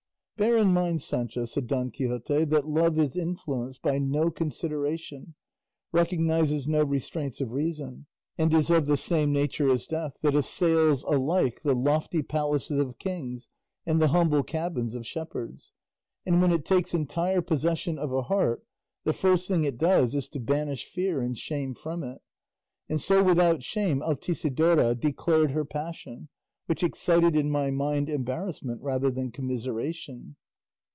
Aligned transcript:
"Bear 0.37 0.57
in 0.57 0.69
mind, 0.73 1.03
Sancho," 1.03 1.45
said 1.45 1.67
Don 1.67 1.91
Quixote, 1.91 2.45
"that 2.45 2.67
love 2.67 2.97
is 2.97 3.15
influenced 3.15 3.83
by 3.83 3.99
no 3.99 4.31
consideration, 4.31 5.35
recognises 5.91 6.67
no 6.67 6.81
restraints 6.83 7.39
of 7.41 7.51
reason, 7.51 8.07
and 8.39 8.51
is 8.51 8.71
of 8.71 8.87
the 8.87 8.97
same 8.97 9.31
nature 9.31 9.69
as 9.69 9.85
death, 9.85 10.13
that 10.23 10.33
assails 10.33 11.03
alike 11.03 11.61
the 11.61 11.75
lofty 11.75 12.23
palaces 12.23 12.79
of 12.79 12.97
kings 12.97 13.49
and 13.85 14.01
the 14.01 14.07
humble 14.07 14.41
cabins 14.41 14.95
of 14.95 15.05
shepherds; 15.05 15.73
and 16.25 16.41
when 16.41 16.51
it 16.51 16.65
takes 16.65 16.95
entire 16.95 17.43
possession 17.43 17.99
of 17.99 18.11
a 18.11 18.23
heart, 18.23 18.65
the 19.03 19.13
first 19.13 19.47
thing 19.47 19.63
it 19.63 19.77
does 19.77 20.15
is 20.15 20.27
to 20.29 20.39
banish 20.39 20.85
fear 20.85 21.21
and 21.21 21.37
shame 21.37 21.75
from 21.75 22.03
it; 22.03 22.19
and 22.89 22.99
so 22.99 23.23
without 23.23 23.61
shame 23.61 24.01
Altisidora 24.01 24.95
declared 24.99 25.51
her 25.51 25.65
passion, 25.65 26.29
which 26.67 26.83
excited 26.83 27.35
in 27.35 27.49
my 27.51 27.69
mind 27.69 28.07
embarrassment 28.07 28.81
rather 28.81 29.09
than 29.11 29.29
commiseration." 29.29 30.37